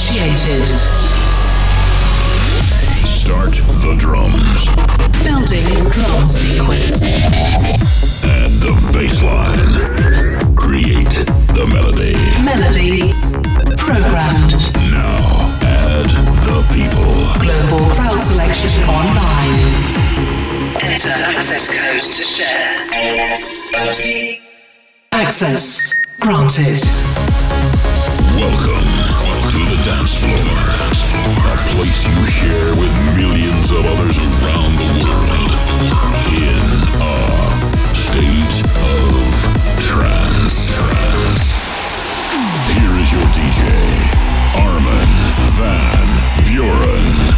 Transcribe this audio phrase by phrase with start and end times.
[0.00, 0.66] initiated.
[3.04, 3.52] Start
[3.84, 4.64] the drums.
[5.22, 7.04] Building drum sequence.
[8.24, 10.56] And the bass line.
[10.56, 11.12] Create
[11.54, 12.16] the melody.
[12.44, 13.12] Melody.
[13.76, 14.56] Programmed.
[14.90, 15.20] Now
[15.62, 16.08] add
[16.48, 17.12] the people.
[17.40, 19.60] Global crowd selection online.
[20.80, 22.88] Enter access code to share.
[22.92, 24.40] ASOT.
[25.12, 26.80] Access granted.
[28.40, 29.09] Welcome
[29.66, 30.52] the dance floor.
[31.52, 35.50] A place you share with millions of others around the world.
[36.32, 36.68] In
[37.00, 39.20] a state of
[39.80, 40.70] trance.
[42.74, 43.62] Here is your DJ,
[44.56, 45.10] Armin
[45.56, 46.08] van
[46.46, 47.29] Buuren.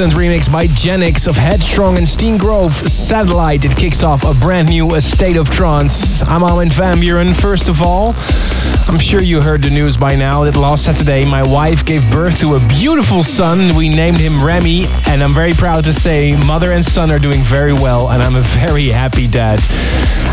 [0.00, 3.66] Excellent remix by Genix of Headstrong and Stine Grove Satellite.
[3.66, 6.22] It kicks off a brand new A State of Trance.
[6.22, 7.38] I'm Armin van Buuren.
[7.38, 8.14] First of all,
[8.88, 12.40] I'm sure you heard the news by now that last Saturday my wife gave birth
[12.40, 13.76] to a beautiful son.
[13.76, 17.42] We named him Remy, and I'm very proud to say mother and son are doing
[17.42, 19.60] very well, and I'm a very happy dad.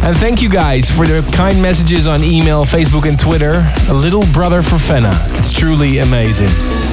[0.02, 3.70] And thank you guys for the kind messages on email, Facebook, and Twitter.
[3.90, 5.12] A little brother for Fenna.
[5.32, 6.87] It's truly amazing.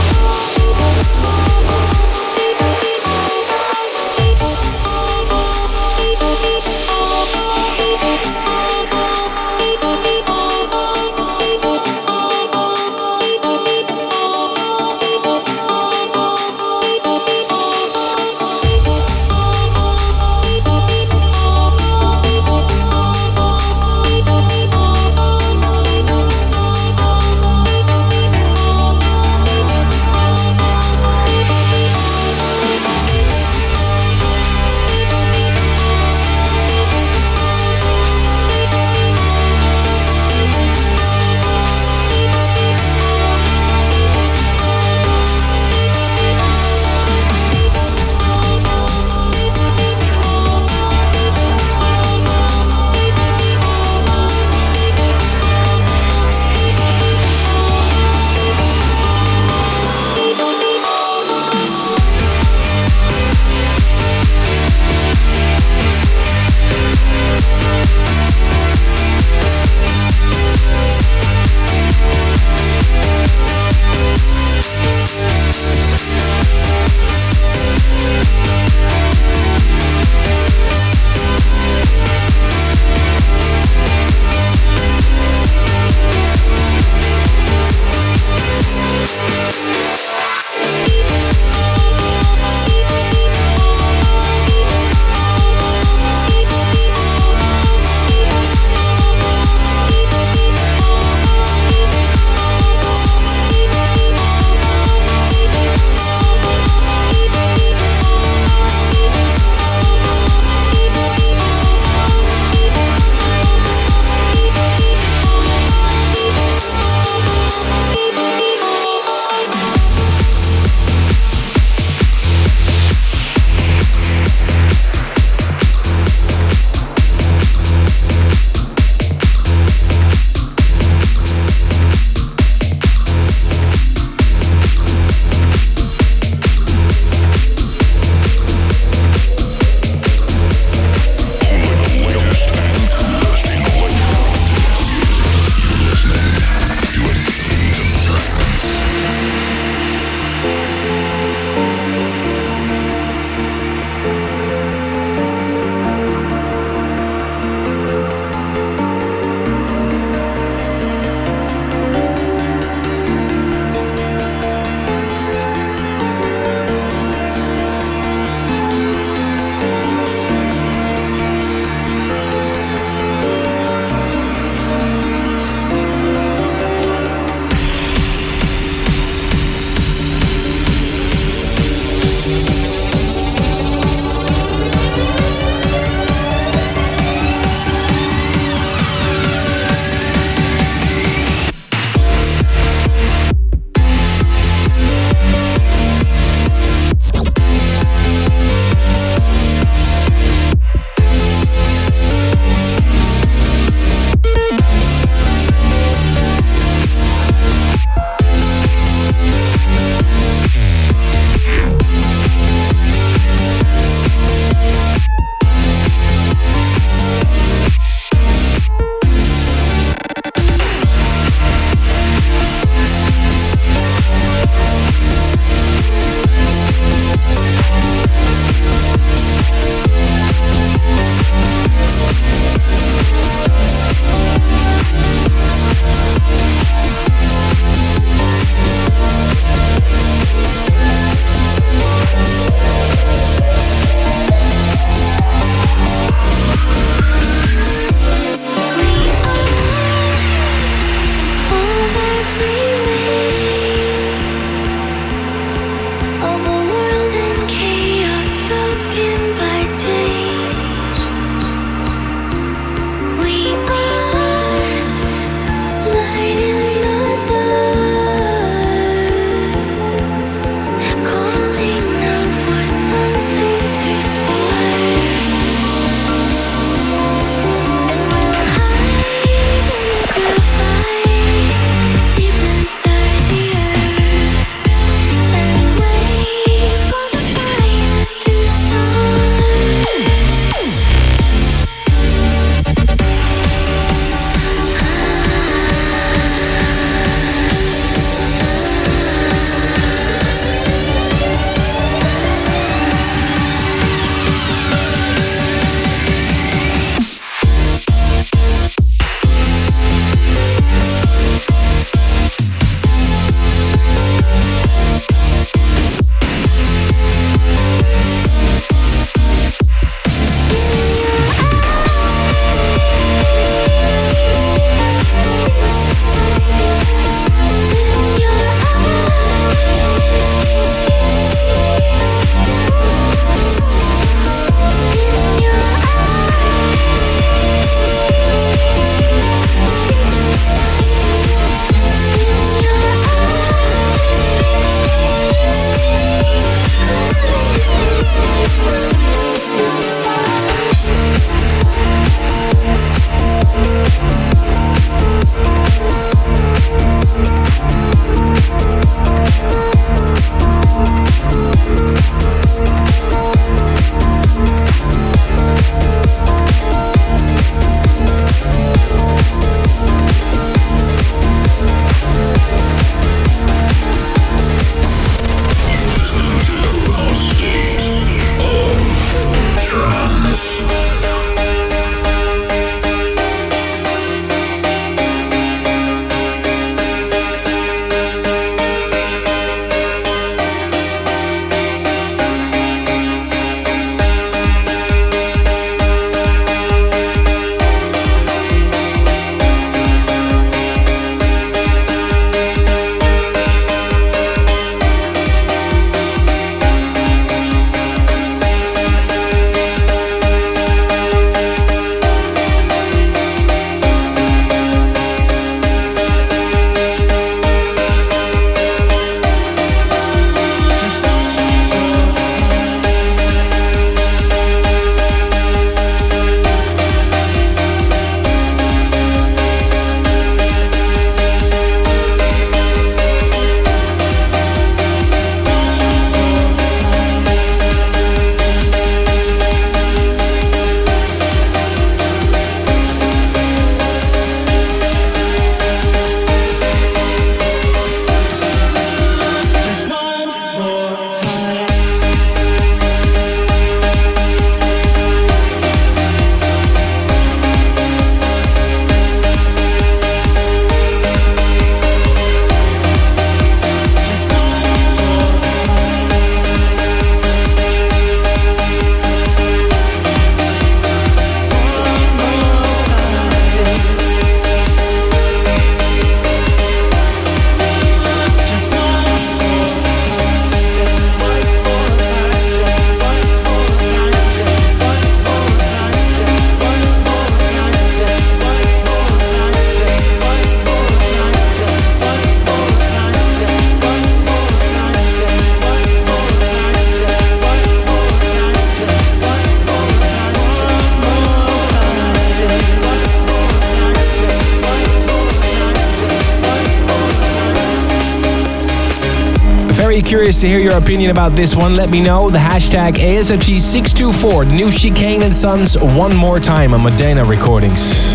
[510.31, 511.75] Curious to hear your opinion about this one.
[511.75, 512.29] Let me know.
[512.29, 518.13] The hashtag ASOT624, new Chicane and Sons, one more time on Modena Recordings.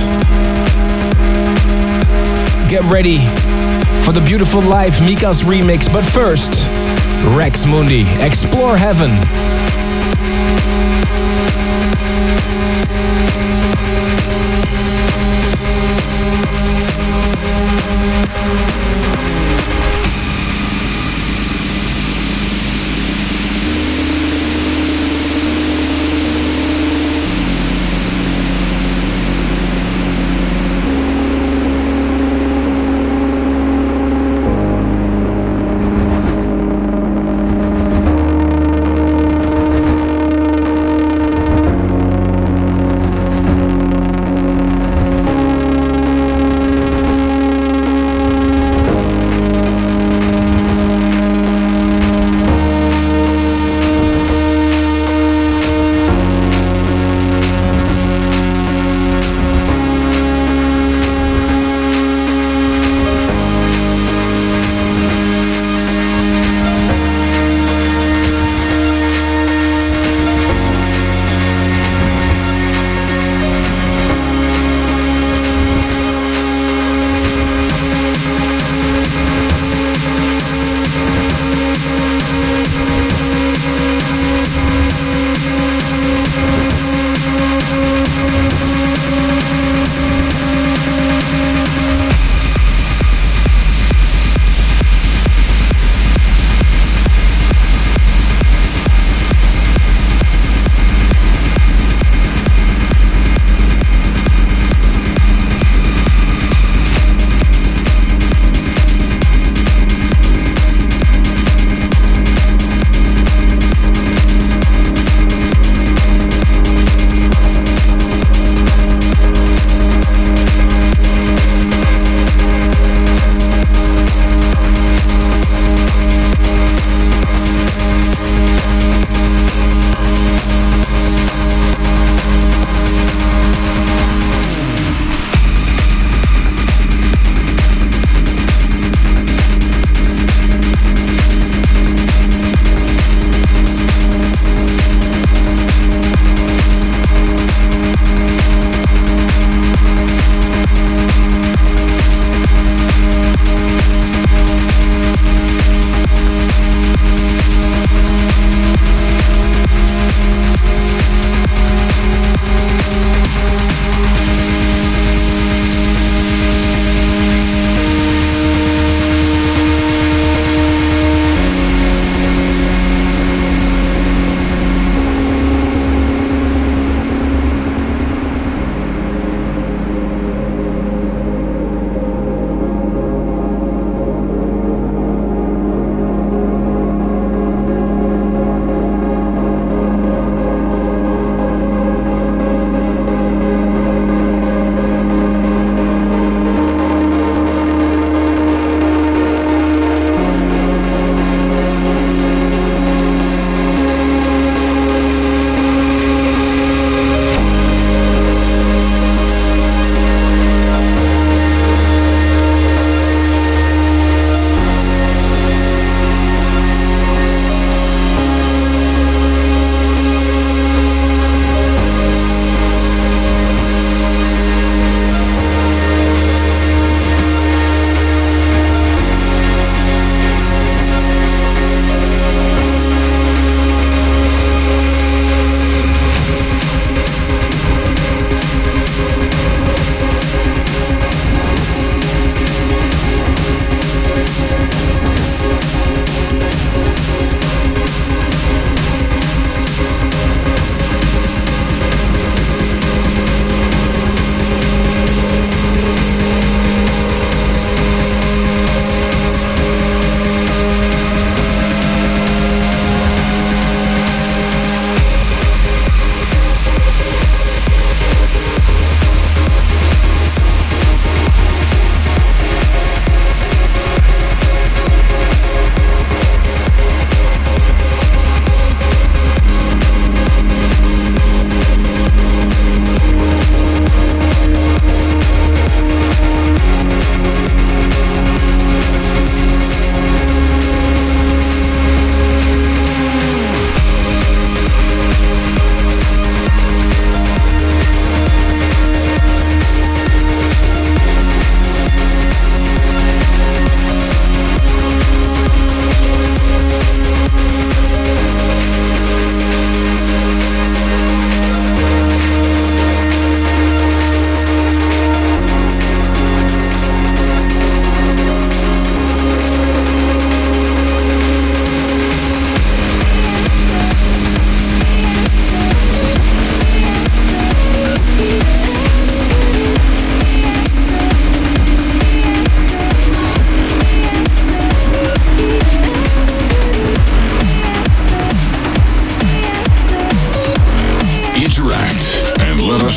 [2.71, 3.19] Get ready
[4.03, 6.67] for the beautiful life Mika's remix, but first,
[7.37, 9.11] Rex Mundi, Explore Heaven.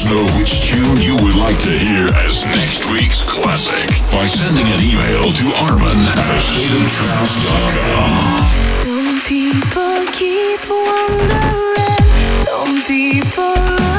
[0.09, 4.81] know which tune you would like to hear as next week's classic by sending an
[4.81, 8.11] email to Armin at stateoftrance.com.
[8.85, 11.75] Some people keep wondering,
[12.43, 13.98] some people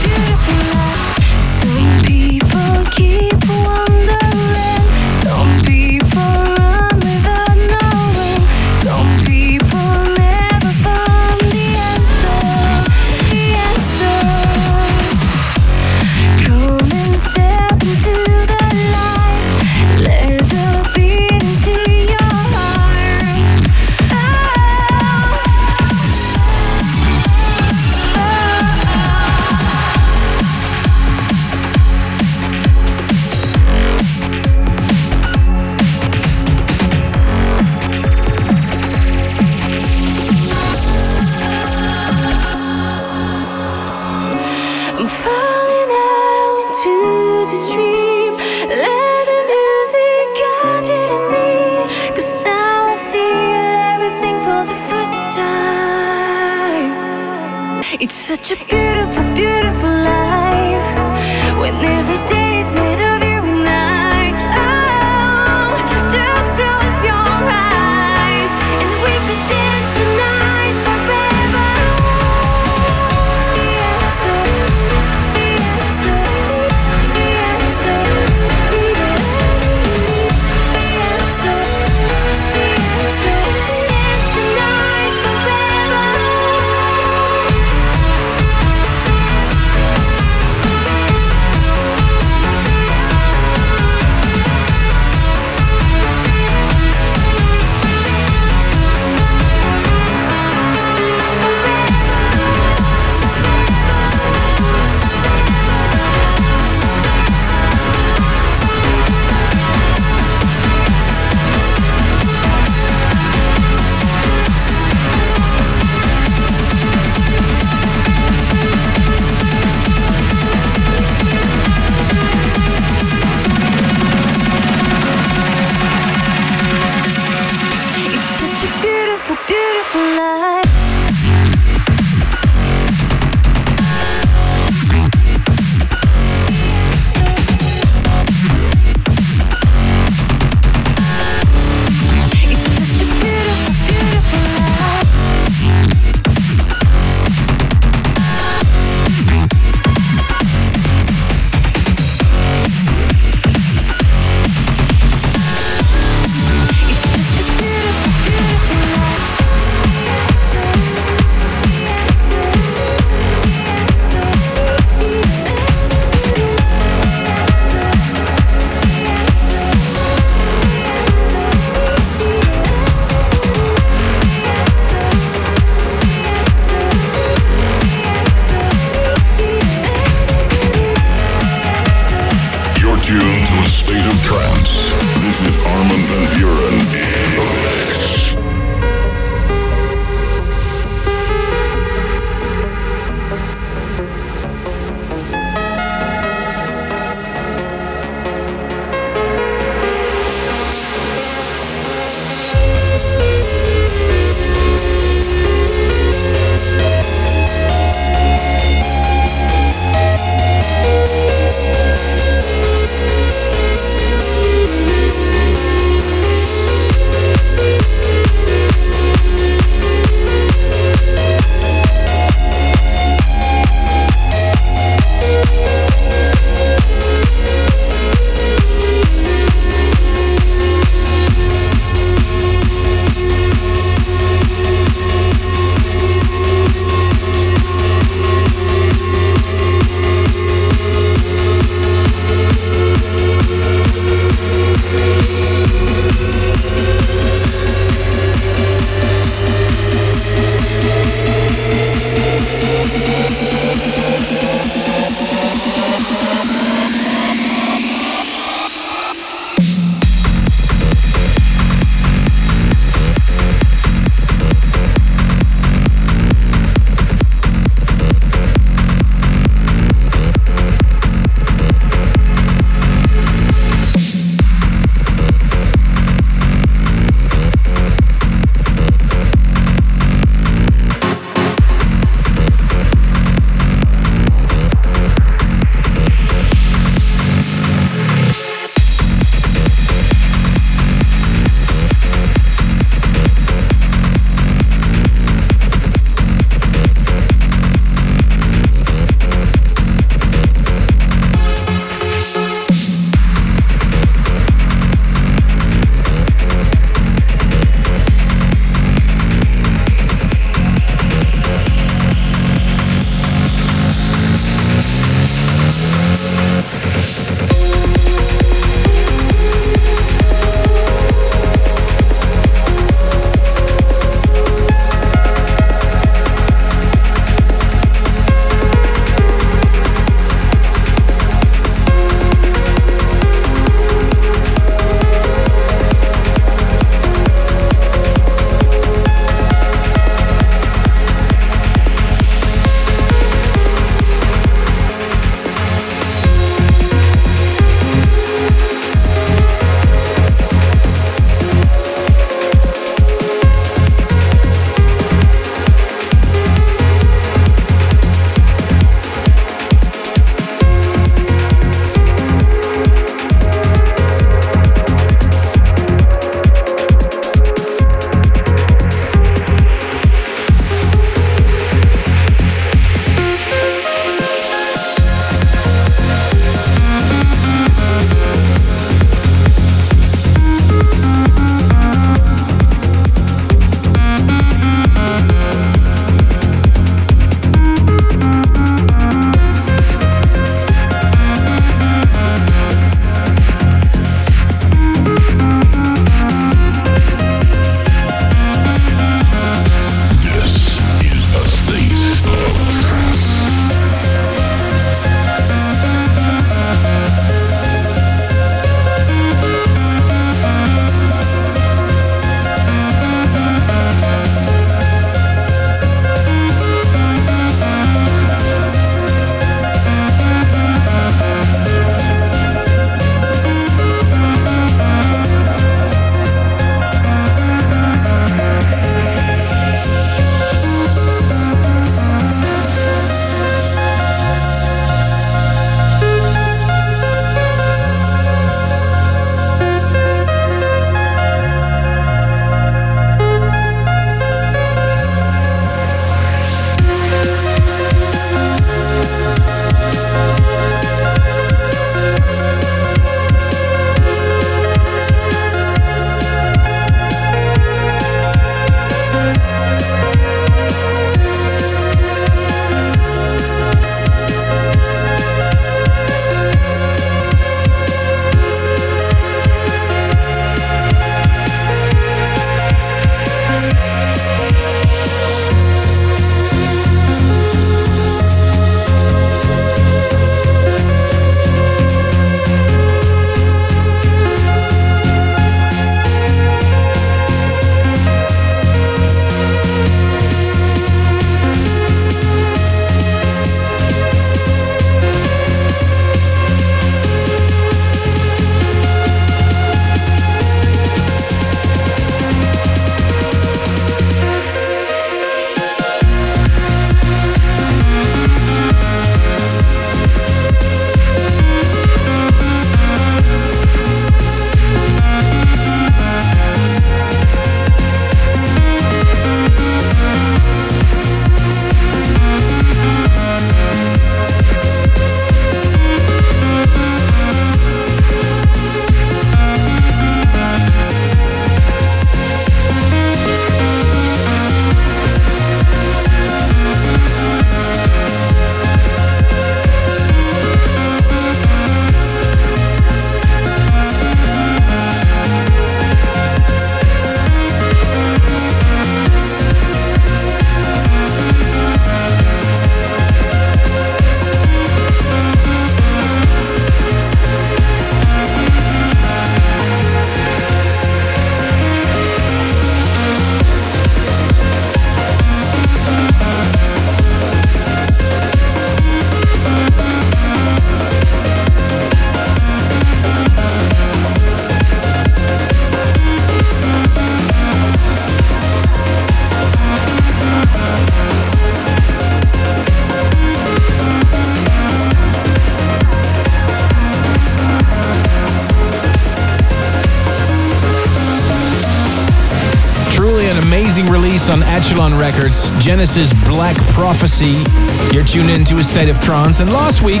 [593.52, 597.44] release on Echelon Records, Genesis Black Prophecy.
[597.92, 599.40] You're tuned into a state of trance.
[599.40, 600.00] And last week,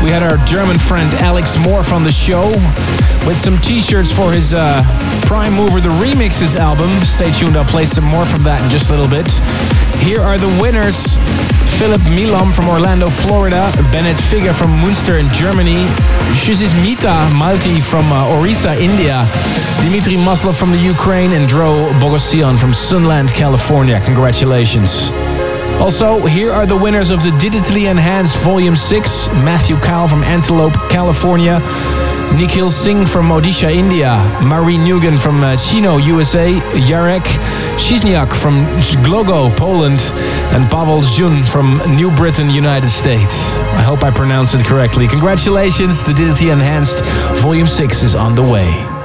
[0.00, 1.92] we had our German friend Alex M.O.R.P.H.
[1.92, 2.50] on the show
[3.26, 4.84] with some t-shirts for his uh,
[5.26, 6.88] Prime Mover The Remixes album.
[7.04, 9.26] Stay tuned, I'll play some more from that in just a little bit.
[10.06, 11.18] Here are the winners.
[11.78, 13.70] Philip Milam from Orlando, Florida.
[13.92, 15.86] Bennett Figa from Münster in Germany.
[16.34, 19.24] Shizismita Malti from uh, Orissa, India.
[19.80, 21.32] Dimitri Maslov from the Ukraine.
[21.32, 24.00] And Dro Bogosian from Sunland, California.
[24.04, 25.10] Congratulations.
[25.80, 29.28] Also, here are the winners of the digitally enhanced Volume 6.
[29.44, 31.60] Matthew Kyle from Antelope, California.
[32.34, 34.16] Nikhil Singh from Odisha, India.
[34.42, 36.54] Marie Nugan from uh, Chino, USA.
[36.88, 37.22] Jarek
[37.78, 38.64] Shizniak from
[39.04, 40.00] Glogo, Poland.
[40.52, 43.56] And Pavel Jun from New Britain, United States.
[43.78, 45.06] I hope I pronounced it correctly.
[45.06, 47.04] Congratulations, the digitally enhanced
[47.40, 48.97] Volume 6 is on the way.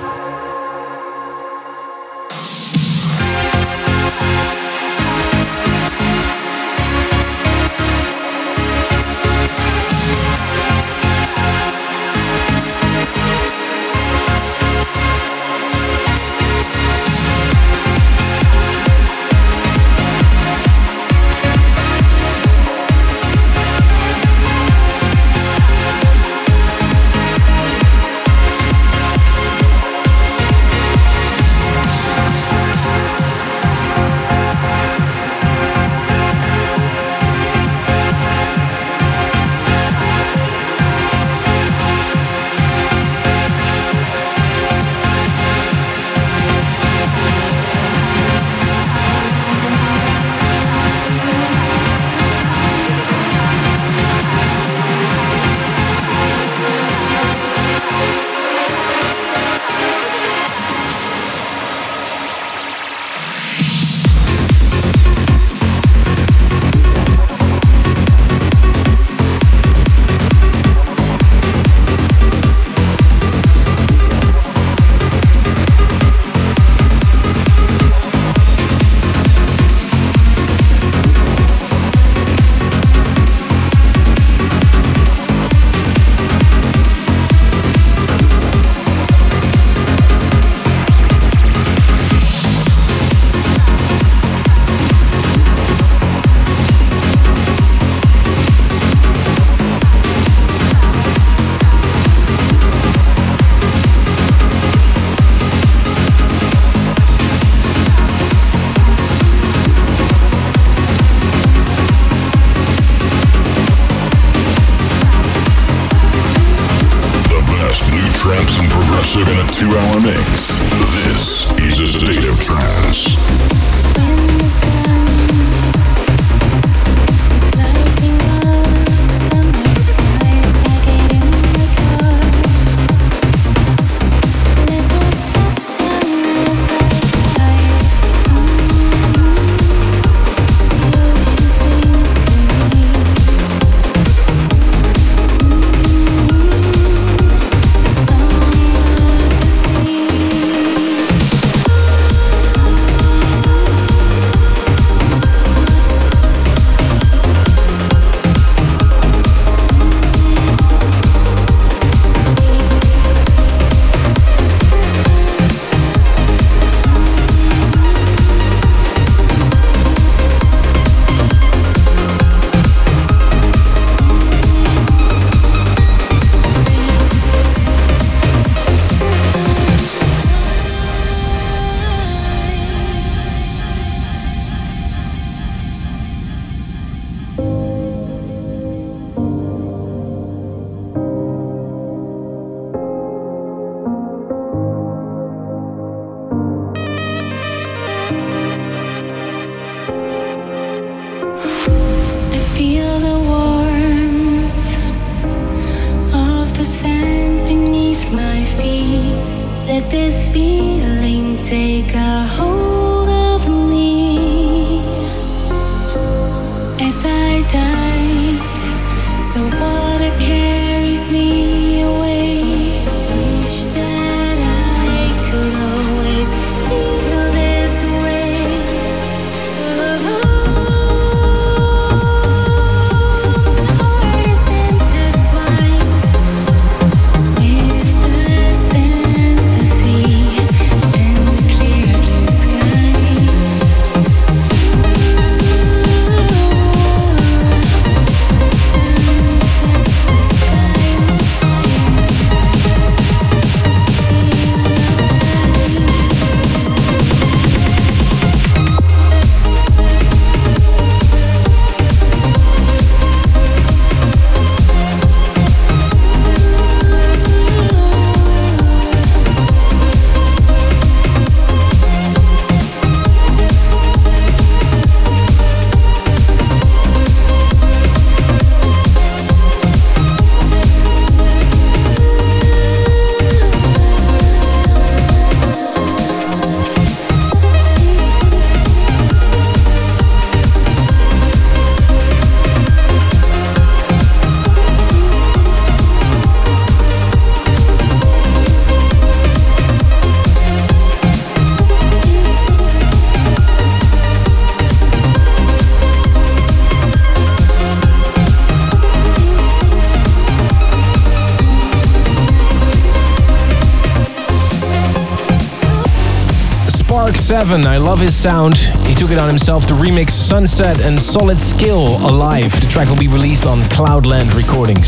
[317.45, 317.67] 7.
[317.67, 318.57] I love his sound.
[318.87, 322.53] He took it on himself to remix Sunset and Solid Skill Alive.
[322.61, 324.87] The track will be released on Cloudland Recordings.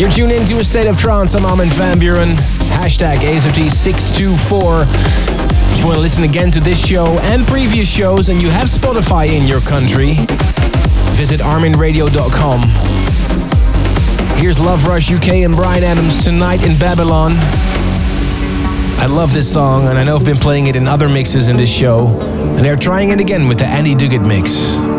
[0.00, 1.34] You're tuned into a state of trance.
[1.34, 2.36] I'm Armin van Buuren.
[2.80, 4.86] Hashtag ASOT624.
[5.72, 8.68] If you want to listen again to this show and previous shows and you have
[8.68, 10.14] Spotify in your country,
[11.18, 12.62] visit arminradio.com.
[14.40, 17.32] Here's Loverush UK and Bryan Adams tonight in Babylon.
[18.98, 21.56] I love this song and I know I've been playing it in other mixes in
[21.56, 22.08] this show,
[22.56, 24.93] and they're trying it again with the Andy Duguid mix.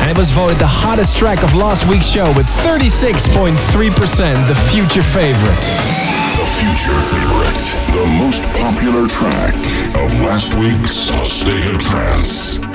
[0.00, 3.52] And it was voted the hottest track of last week's show with 36.3%,
[4.48, 5.68] the future favorite.
[6.40, 7.60] The future favorite.
[7.92, 9.52] The most popular track
[10.00, 12.71] of last week's State of Trance.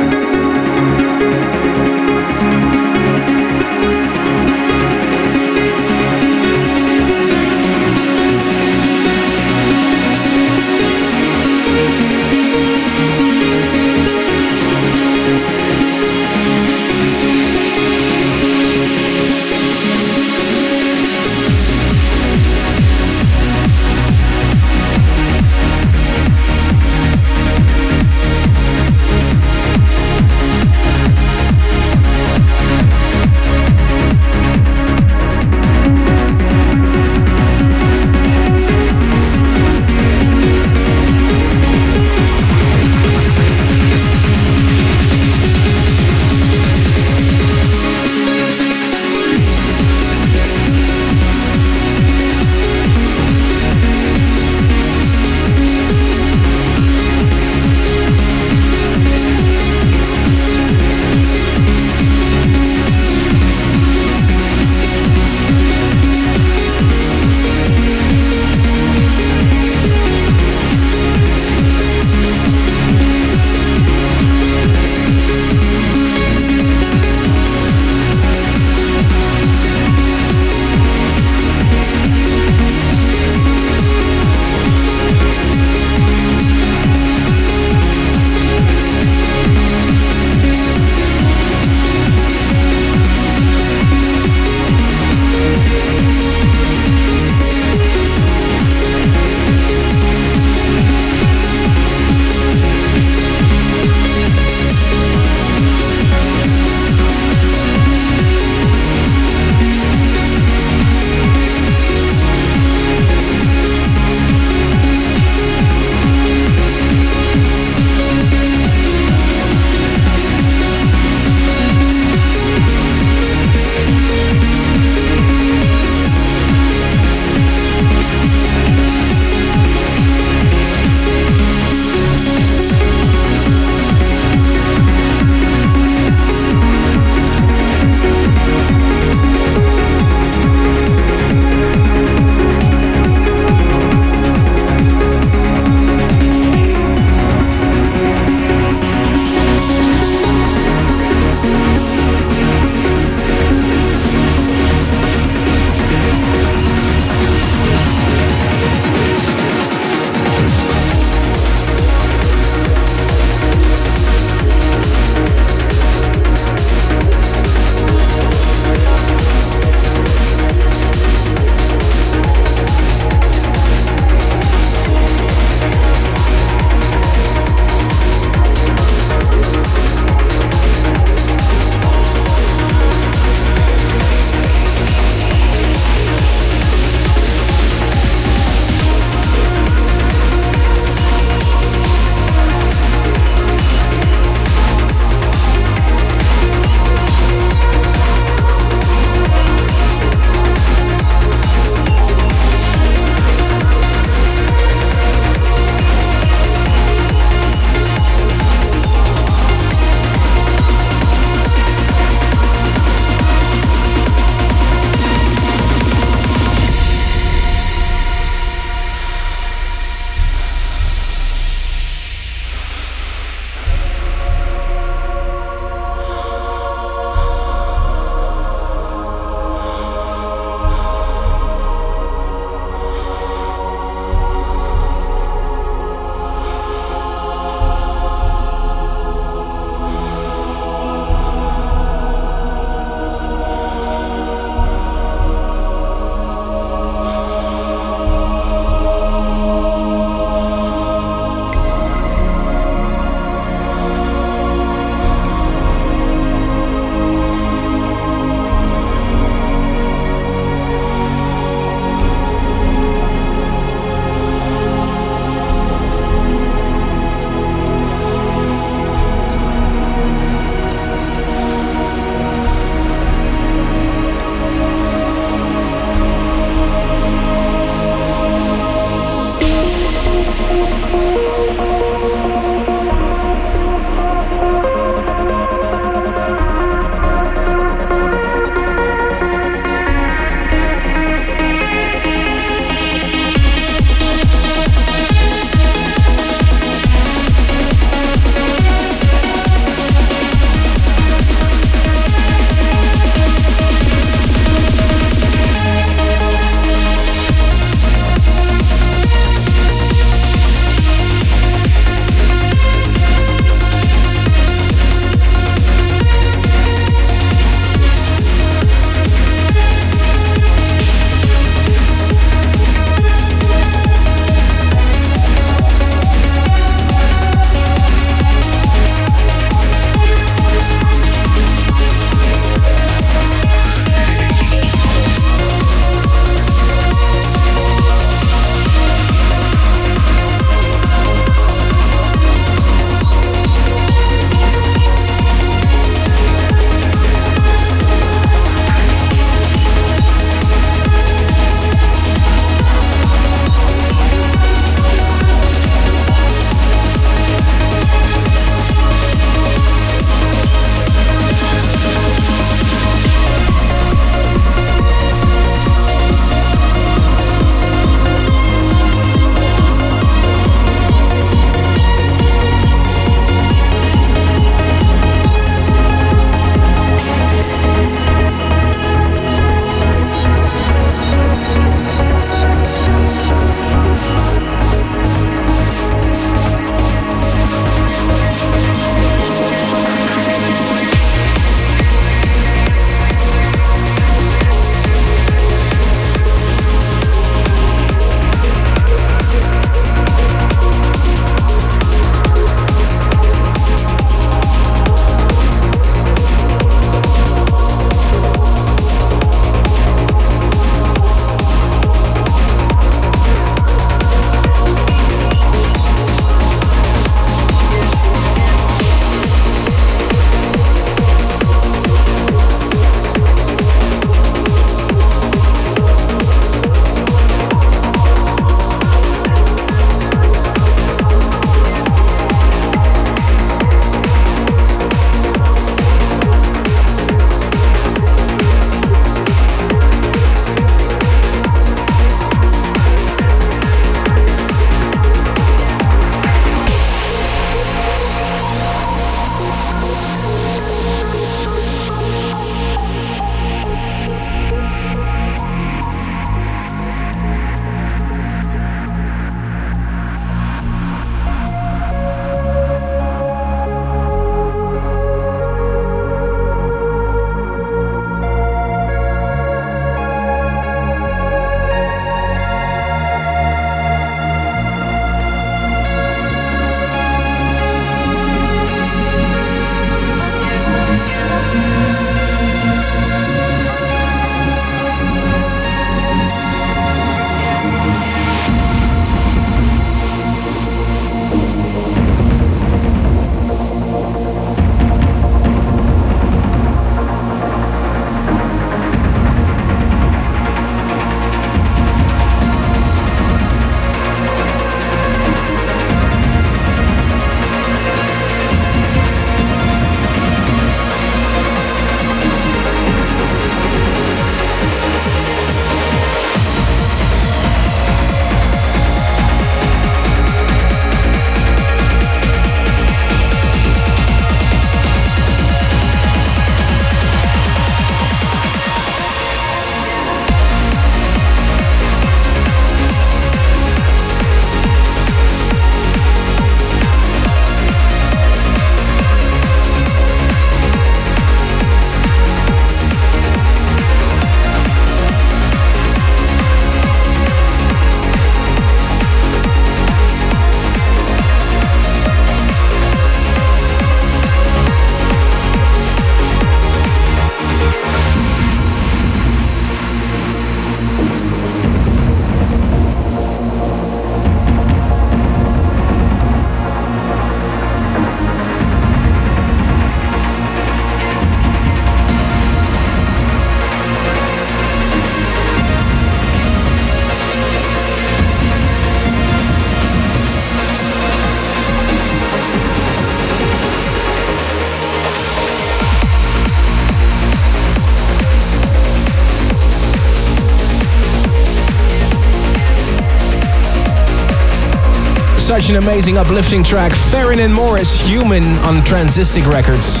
[595.60, 596.90] Such an amazing uplifting track.
[596.90, 600.00] Farron and Morris, Human on Transistic Records.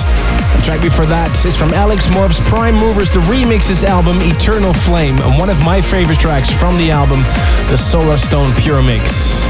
[0.56, 5.20] The track before that is from Alex M.O.R.P.H.'s Prime Movers, the remixes album Eternal Flame,
[5.20, 7.20] and one of my favorite tracks from the album,
[7.68, 9.44] the Solarstone Pure Mix.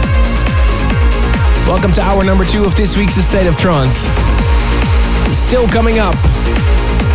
[1.70, 4.10] Welcome to hour number two of this week's State of Trance.
[5.30, 6.18] Still coming up,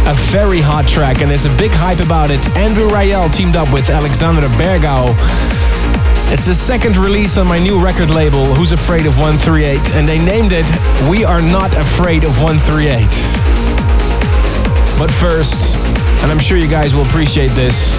[0.07, 2.39] a very hot track, and there's a big hype about it.
[2.55, 5.11] Andrew Rayel teamed up with Alexander Bergheau
[6.31, 10.17] it's the second release on my new record label, Who's Afraid of 138, and they
[10.17, 10.65] named it
[11.09, 13.01] We Are Not Afraid of 138.
[14.97, 15.77] But first,
[16.23, 17.97] and I'm sure you guys will appreciate this,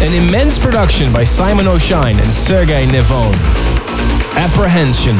[0.00, 3.34] an immense production by Simon O'Shine and Sergey Nevone.
[4.36, 5.16] Apprehension.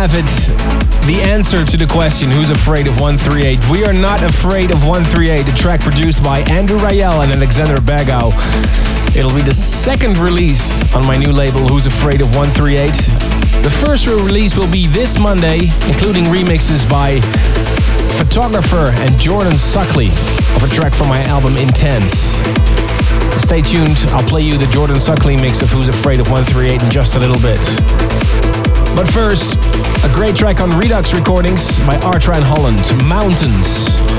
[0.00, 0.24] Have it.
[1.04, 3.60] The answer to the question, who's afraid of 138?
[3.68, 8.32] We are not afraid of 138, the track produced by Andrew Rayel and Alexander Bergheau.
[9.12, 12.88] It'll be the second release on my new label, Who's Afraid of 138.
[13.60, 17.20] The first release will be this Monday, including remixes by
[18.16, 20.08] Photographer and Jordan Suckley
[20.56, 22.40] of a track from my album Intense.
[23.36, 26.88] Stay tuned, I'll play you the Jordan Suckley mix of Who's Afraid of 138 in
[26.88, 27.60] just a little bit.
[28.94, 29.54] But first,
[30.04, 34.09] a great track on Redux Recordings by Artran Holland, Mountains.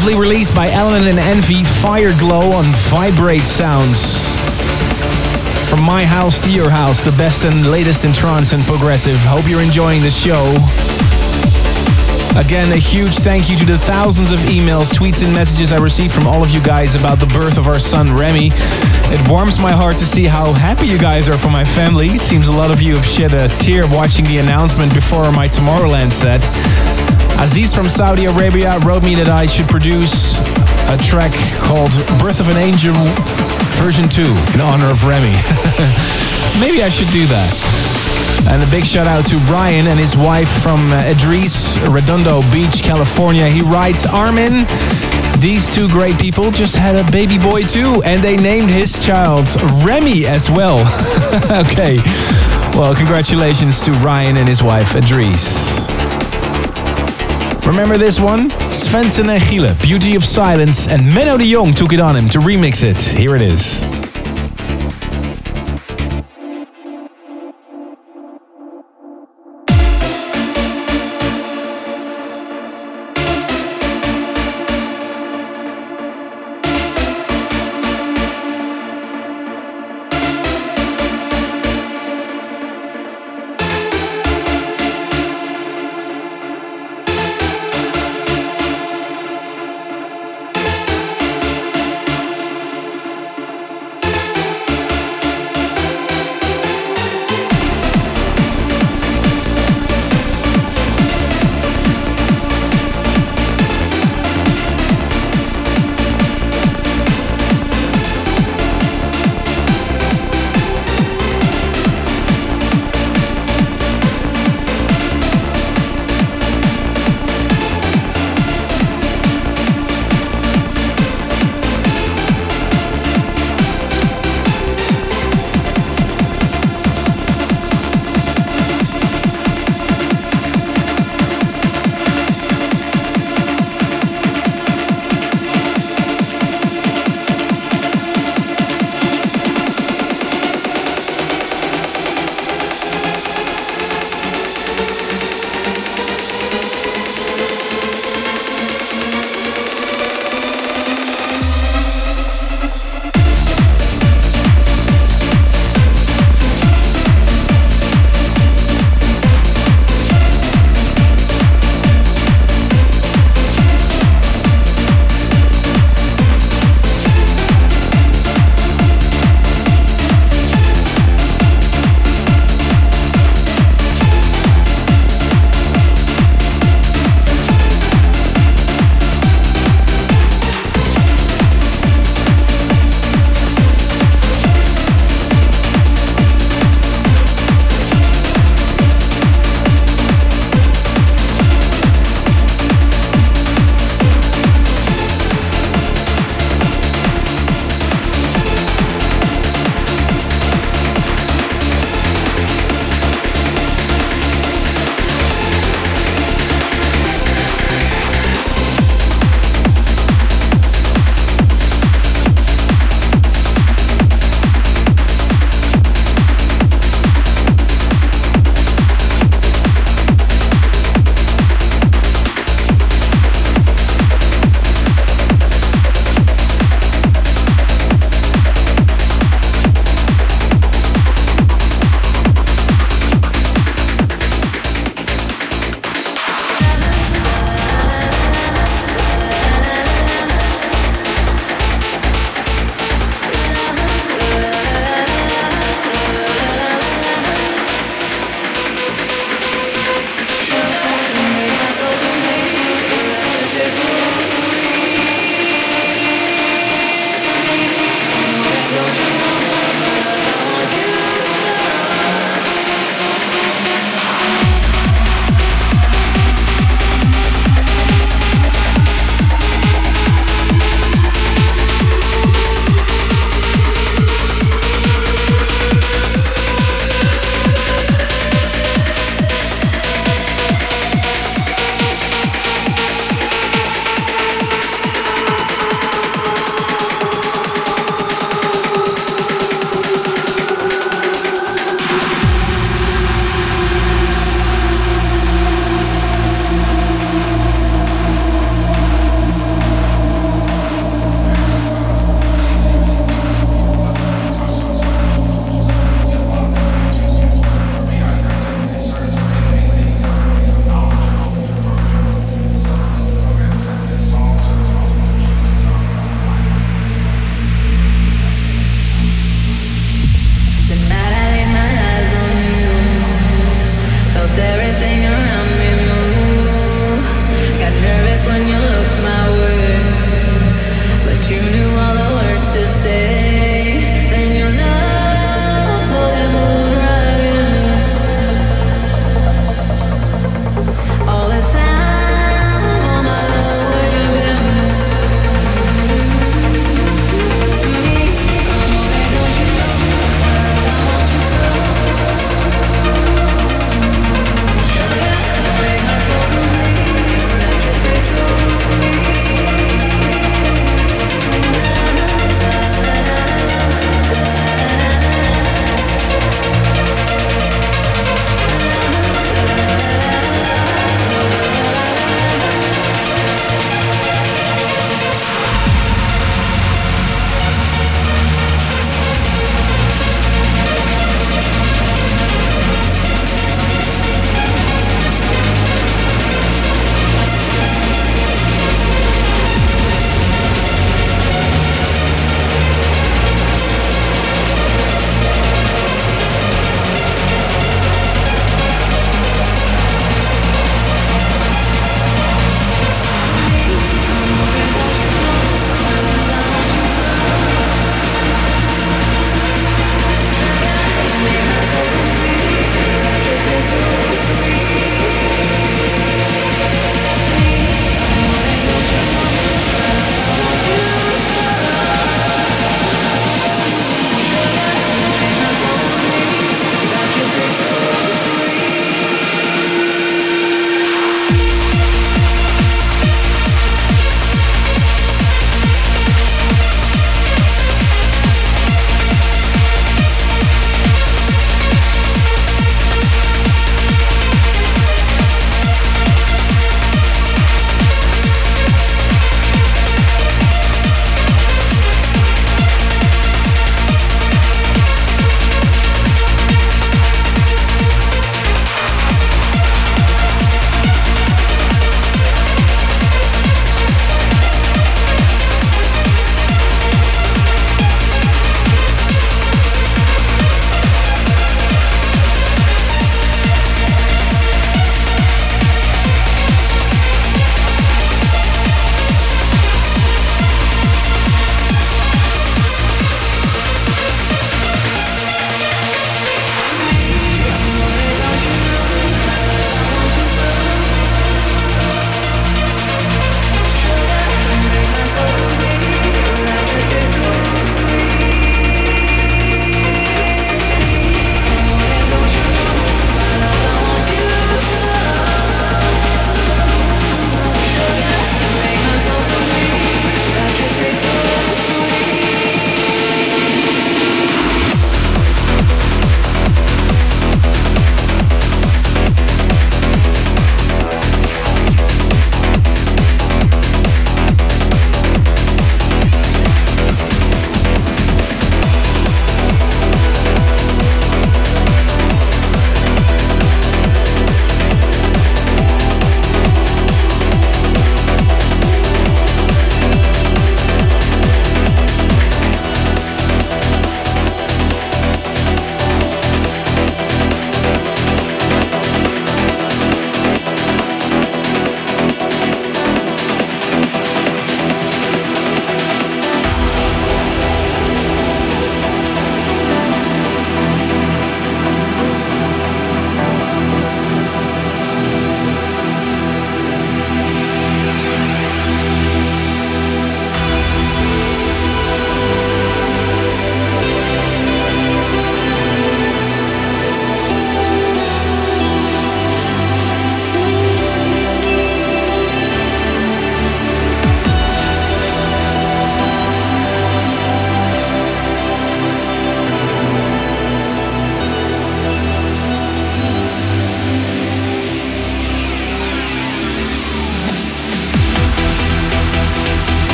[0.00, 4.16] Lovely release by Allen and Envy, Fire Glow on Vibrate Sounds.
[5.68, 9.18] From my house to your house, the best and latest in trance and progressive.
[9.28, 10.56] Hope you're enjoying the show.
[12.40, 16.14] Again, a huge thank you to the thousands of emails, tweets, and messages I received
[16.14, 18.52] from all of you guys about the birth of our son Remy.
[19.12, 22.06] It warms my heart to see how happy you guys are for my family.
[22.06, 25.46] It seems a lot of you have shed a tear watching the announcement before my
[25.46, 26.40] Tomorrowland set.
[27.38, 30.38] Aziz from Saudi Arabia wrote me that I should produce
[30.90, 31.30] a track
[31.62, 32.96] called Birth of an Angel
[33.78, 34.22] version 2
[34.54, 35.30] in honor of Remy.
[36.60, 37.50] Maybe I should do that.
[38.50, 42.82] And a big shout out to Brian and his wife from uh, Idris, Redondo Beach,
[42.82, 43.48] California.
[43.48, 44.66] He writes, Armin,
[45.40, 49.46] these two great people just had a baby boy too, and they named his child
[49.86, 50.80] Remy as well.
[51.64, 51.98] okay.
[52.76, 55.79] Well, congratulations to Ryan and his wife, Idris.
[57.66, 58.50] Remember this one?
[58.70, 62.38] Svenson and Gielen, Beauty of Silence, and Menno de Jong took it on him to
[62.38, 62.96] remix it.
[62.96, 63.99] Here it is.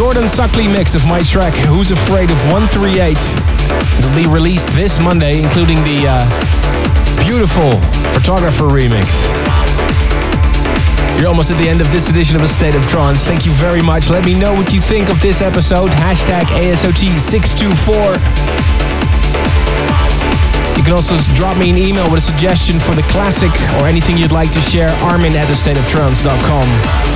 [0.00, 3.20] Jordan Suckley mix of my track Who's Afraid of 138
[4.00, 6.24] will be released this Monday, including the uh,
[7.20, 7.76] beautiful
[8.16, 9.12] photographer remix.
[11.20, 13.26] You're almost at the end of this edition of A State of Trance.
[13.26, 14.08] Thank you very much.
[14.08, 15.90] Let me know what you think of this episode.
[15.90, 18.16] Hashtag ASOT624.
[20.78, 24.16] You can also drop me an email with a suggestion for the classic or anything
[24.16, 24.88] you'd like to share.
[25.12, 27.09] Armin at thestateoftrance.com.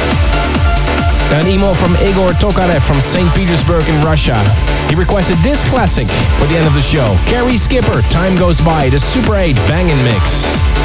[1.32, 3.32] An email from Igor Tokarev from St.
[3.34, 4.36] Petersburg in Russia.
[4.88, 6.06] He requested this classic
[6.38, 7.16] for the end of the show.
[7.26, 10.84] Carrie Skipper, Time Goes By, the Super 8 Bangin' Mix.